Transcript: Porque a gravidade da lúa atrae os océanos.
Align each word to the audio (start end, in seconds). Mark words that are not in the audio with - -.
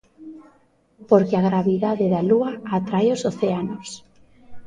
Porque 1.09 1.35
a 1.37 1.45
gravidade 1.49 2.05
da 2.13 2.21
lúa 2.29 2.51
atrae 2.77 3.09
os 3.15 3.21
océanos. 3.31 3.87